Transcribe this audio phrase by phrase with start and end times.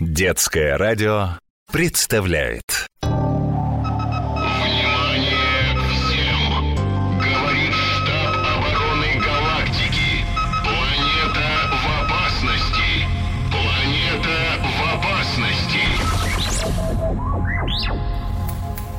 [0.00, 1.30] Детское радио
[1.72, 3.34] представляет Внимание
[5.90, 6.76] всем!
[7.18, 10.22] Говорит штаб обороны галактики.
[10.62, 12.88] Планета в опасности.
[13.50, 15.82] Планета в опасности.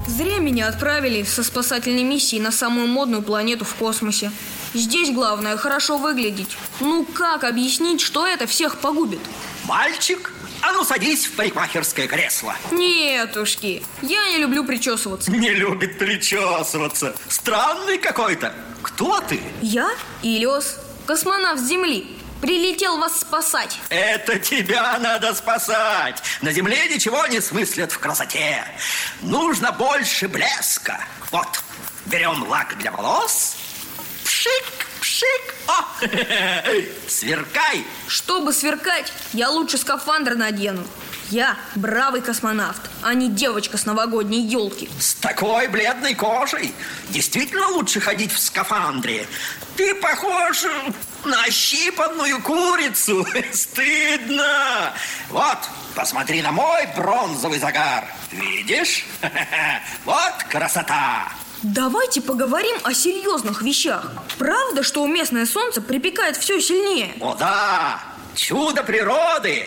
[0.06, 4.34] Зря меня отправили со спасательной миссией на самую модную планету в космосе.
[4.74, 6.58] Здесь главное хорошо выглядеть.
[6.82, 9.22] Ну как объяснить, что это всех погубит?
[9.64, 12.56] Мальчик, а ну садись в парикмахерское кресло.
[12.72, 15.32] Нетушки, я не люблю причесываться.
[15.32, 17.16] Не любит причесываться.
[17.28, 18.54] Странный какой-то.
[18.82, 19.42] Кто ты?
[19.62, 19.92] Я
[20.22, 22.16] Илиос, космонавт Земли.
[22.42, 23.78] Прилетел вас спасать.
[23.90, 26.24] Это тебя надо спасать.
[26.42, 28.64] На земле ничего не смыслят в красоте.
[29.22, 31.04] Нужно больше блеска.
[31.32, 31.62] Вот,
[32.06, 33.58] берем лак для волос.
[34.24, 34.79] Пшик,
[35.20, 35.56] пшик.
[35.68, 35.84] О,
[37.08, 37.86] сверкай.
[38.08, 40.86] Чтобы сверкать, я лучше скафандр надену.
[41.30, 44.90] Я бравый космонавт, а не девочка с новогодней елки.
[45.00, 46.74] С такой бледной кожей
[47.10, 49.28] действительно лучше ходить в скафандре.
[49.76, 50.64] Ты похож
[51.26, 53.28] на ощипанную курицу.
[53.54, 54.94] Стыдно.
[55.30, 55.60] Вот,
[55.94, 58.06] посмотри на мой бронзовый загар.
[58.32, 59.06] Видишь?
[60.06, 61.28] Вот красота.
[61.64, 64.14] Давайте поговорим о серьезных вещах.
[64.38, 67.14] Правда, что местное солнце припекает все сильнее?
[67.20, 68.02] О да,
[68.34, 69.66] чудо природы.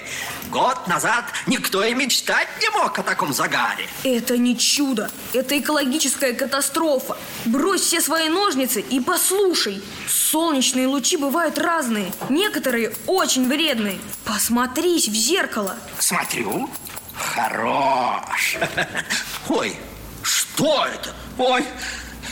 [0.51, 3.87] Год назад никто и мечтать не мог о таком загаре.
[4.05, 7.19] Это не чудо, это экологическая катастрофа.
[7.45, 9.83] Брось все свои ножницы и послушай.
[10.09, 13.99] Солнечные лучи бывают разные, некоторые очень вредные.
[14.25, 15.77] Посмотрись в зеркало.
[15.99, 16.71] Смотрю,
[17.15, 18.57] хорош.
[19.49, 19.77] Ой,
[20.23, 21.15] что это?
[21.39, 21.65] Ой,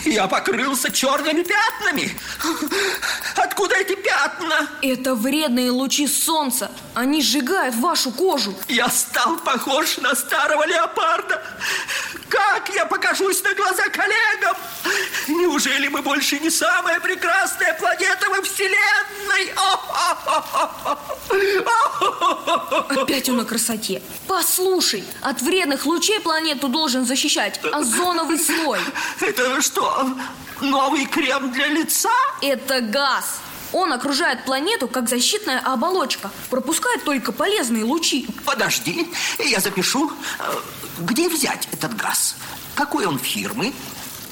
[0.04, 2.10] я покрылся черными пятнами.
[3.36, 4.68] Откуда эти пятна?
[4.82, 6.70] Это вредные лучи солнца.
[6.94, 8.54] Они сжигают вашу кожу.
[8.68, 11.42] Я стал похож на старого леопарда.
[12.28, 14.56] Как я покажусь на глаза коллегам?
[15.62, 19.52] Неужели мы больше не самая прекрасная планета во Вселенной?
[23.02, 24.00] Опять он о красоте.
[24.26, 28.80] Послушай, от вредных лучей планету должен защищать озоновый слой.
[29.20, 30.08] Это что,
[30.62, 32.08] новый крем для лица?
[32.40, 33.40] Это газ.
[33.74, 38.26] Он окружает планету как защитная оболочка, пропускает только полезные лучи.
[38.46, 40.10] Подожди, я запишу.
[40.38, 40.54] Э,
[41.00, 42.34] Где взять этот газ?
[42.74, 43.74] Какой он фирмы?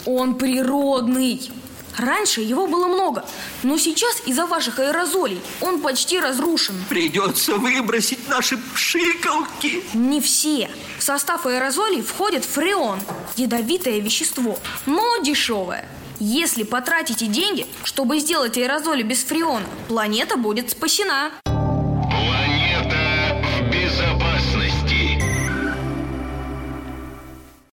[0.07, 1.51] Он природный.
[1.97, 3.25] Раньше его было много,
[3.65, 6.77] но сейчас из-за ваших аэрозолей он почти разрушен.
[6.89, 9.83] Придется выбросить наши пшикалки.
[9.95, 10.71] Не все.
[10.99, 13.01] В состав аэрозолей входит фреон,
[13.37, 15.89] ядовитое вещество, но дешевое.
[16.21, 21.33] Если потратите деньги, чтобы сделать аэрозоли без фреона, планета будет спасена.